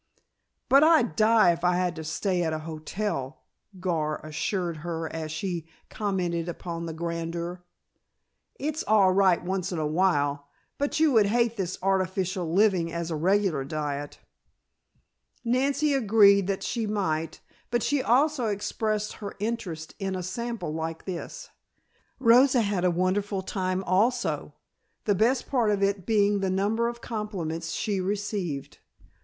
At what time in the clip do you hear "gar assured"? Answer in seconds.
3.79-4.77